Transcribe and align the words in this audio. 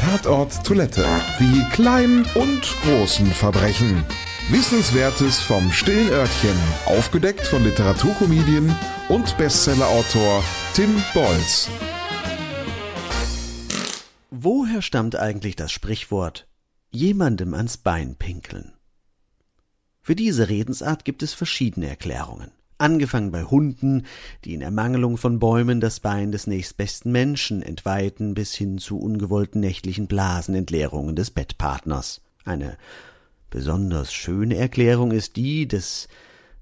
Tatort 0.00 0.64
Toilette. 0.64 1.04
Die 1.38 1.62
kleinen 1.72 2.24
und 2.34 2.62
großen 2.84 3.26
Verbrechen. 3.26 4.02
Wissenswertes 4.48 5.40
vom 5.40 5.70
stillen 5.70 6.08
Örtchen. 6.08 6.56
Aufgedeckt 6.86 7.46
von 7.46 7.62
Literaturkomedien 7.62 8.74
und 9.10 9.36
Bestsellerautor 9.36 10.42
Tim 10.72 11.02
Bolz. 11.12 11.68
Woher 14.30 14.80
stammt 14.80 15.16
eigentlich 15.16 15.54
das 15.54 15.70
Sprichwort 15.70 16.48
jemandem 16.88 17.52
ans 17.52 17.76
Bein 17.76 18.16
pinkeln? 18.16 18.72
Für 20.00 20.16
diese 20.16 20.48
Redensart 20.48 21.04
gibt 21.04 21.22
es 21.22 21.34
verschiedene 21.34 21.88
Erklärungen. 21.90 22.52
Angefangen 22.80 23.30
bei 23.30 23.44
Hunden, 23.44 24.06
die 24.46 24.54
in 24.54 24.62
Ermangelung 24.62 25.18
von 25.18 25.38
Bäumen 25.38 25.80
das 25.80 26.00
Bein 26.00 26.32
des 26.32 26.46
nächstbesten 26.46 27.12
Menschen 27.12 27.60
entweihten, 27.60 28.32
bis 28.32 28.54
hin 28.54 28.78
zu 28.78 28.98
ungewollten 28.98 29.60
nächtlichen 29.60 30.06
Blasenentleerungen 30.06 31.14
des 31.14 31.30
Bettpartners. 31.30 32.22
Eine 32.46 32.78
besonders 33.50 34.14
schöne 34.14 34.56
Erklärung 34.56 35.12
ist 35.12 35.36
die, 35.36 35.68
dass 35.68 36.08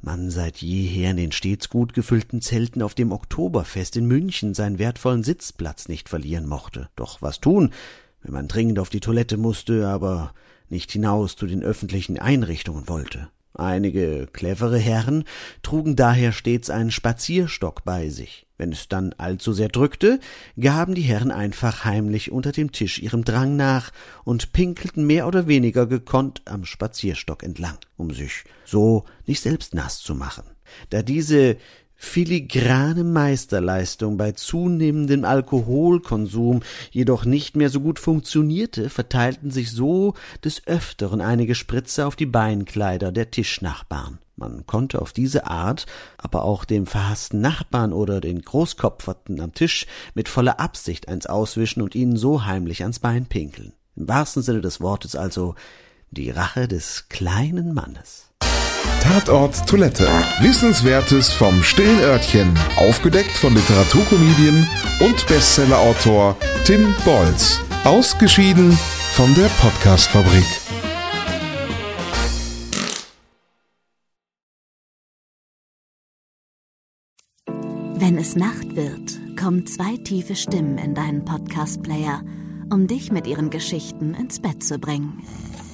man 0.00 0.30
seit 0.30 0.56
jeher 0.62 1.10
in 1.10 1.18
den 1.18 1.32
stets 1.32 1.68
gut 1.68 1.92
gefüllten 1.92 2.40
Zelten 2.40 2.80
auf 2.80 2.94
dem 2.94 3.12
Oktoberfest 3.12 3.94
in 3.98 4.06
München 4.06 4.54
seinen 4.54 4.78
wertvollen 4.78 5.22
Sitzplatz 5.22 5.86
nicht 5.86 6.08
verlieren 6.08 6.46
mochte. 6.46 6.88
Doch 6.96 7.20
was 7.20 7.40
tun, 7.40 7.72
wenn 8.22 8.32
man 8.32 8.48
dringend 8.48 8.78
auf 8.78 8.88
die 8.88 9.00
Toilette 9.00 9.36
musste, 9.36 9.86
aber 9.86 10.32
nicht 10.70 10.90
hinaus 10.92 11.36
zu 11.36 11.46
den 11.46 11.62
öffentlichen 11.62 12.18
Einrichtungen 12.18 12.88
wollte? 12.88 13.28
Einige 13.56 14.28
clevere 14.32 14.78
Herren 14.78 15.24
trugen 15.62 15.96
daher 15.96 16.32
stets 16.32 16.70
einen 16.70 16.90
Spazierstock 16.90 17.84
bei 17.84 18.10
sich. 18.10 18.46
Wenn 18.58 18.72
es 18.72 18.88
dann 18.88 19.14
allzu 19.18 19.52
sehr 19.52 19.68
drückte, 19.68 20.18
gaben 20.58 20.94
die 20.94 21.02
Herren 21.02 21.30
einfach 21.30 21.84
heimlich 21.84 22.30
unter 22.32 22.52
dem 22.52 22.72
Tisch 22.72 22.98
ihrem 22.98 23.24
Drang 23.24 23.56
nach 23.56 23.92
und 24.24 24.52
pinkelten 24.52 25.06
mehr 25.06 25.26
oder 25.26 25.46
weniger 25.46 25.86
gekonnt 25.86 26.42
am 26.44 26.64
Spazierstock 26.64 27.42
entlang, 27.42 27.78
um 27.96 28.12
sich 28.12 28.44
so 28.64 29.04
nicht 29.26 29.42
selbst 29.42 29.74
nass 29.74 30.00
zu 30.00 30.14
machen. 30.14 30.44
Da 30.90 31.02
diese 31.02 31.56
filigrane 31.96 33.04
Meisterleistung 33.04 34.16
bei 34.16 34.32
zunehmendem 34.32 35.24
Alkoholkonsum 35.24 36.60
jedoch 36.90 37.24
nicht 37.24 37.56
mehr 37.56 37.70
so 37.70 37.80
gut 37.80 37.98
funktionierte, 37.98 38.90
verteilten 38.90 39.50
sich 39.50 39.72
so 39.72 40.14
des 40.44 40.66
Öfteren 40.66 41.20
einige 41.20 41.54
Spritzer 41.54 42.06
auf 42.06 42.16
die 42.16 42.26
Beinkleider 42.26 43.12
der 43.12 43.30
Tischnachbarn. 43.30 44.18
Man 44.36 44.66
konnte 44.66 45.00
auf 45.00 45.14
diese 45.14 45.46
Art 45.46 45.86
aber 46.18 46.44
auch 46.44 46.66
dem 46.66 46.86
verhassten 46.86 47.40
Nachbarn 47.40 47.94
oder 47.94 48.20
den 48.20 48.42
Großkopferten 48.42 49.40
am 49.40 49.54
Tisch 49.54 49.86
mit 50.14 50.28
voller 50.28 50.60
Absicht 50.60 51.08
eins 51.08 51.26
auswischen 51.26 51.80
und 51.80 51.94
ihnen 51.94 52.16
so 52.16 52.44
heimlich 52.44 52.82
ans 52.82 52.98
Bein 52.98 53.24
pinkeln. 53.26 53.72
Im 53.96 54.08
wahrsten 54.08 54.42
Sinne 54.42 54.60
des 54.60 54.82
Wortes 54.82 55.16
also 55.16 55.54
die 56.10 56.30
Rache 56.30 56.68
des 56.68 57.08
kleinen 57.08 57.72
Mannes. 57.72 58.30
Tatort 59.02 59.68
Toilette. 59.68 60.08
Wissenswertes 60.40 61.32
vom 61.32 61.62
stillen 61.62 61.98
Örtchen. 62.00 62.58
Aufgedeckt 62.76 63.30
von 63.30 63.54
Literaturkomedien 63.54 64.66
und 65.00 65.26
Bestsellerautor 65.26 66.36
Tim 66.64 66.94
Bolz. 67.04 67.60
Ausgeschieden 67.84 68.72
von 69.12 69.34
der 69.34 69.48
Podcastfabrik. 69.60 70.44
Wenn 77.98 78.18
es 78.18 78.36
Nacht 78.36 78.76
wird, 78.76 79.18
kommen 79.38 79.66
zwei 79.66 79.96
tiefe 79.96 80.36
Stimmen 80.36 80.78
in 80.78 80.94
deinen 80.94 81.24
Podcast-Player, 81.24 82.22
um 82.70 82.86
dich 82.86 83.10
mit 83.10 83.26
ihren 83.26 83.50
Geschichten 83.50 84.14
ins 84.14 84.40
Bett 84.40 84.62
zu 84.62 84.78
bringen. 84.78 85.22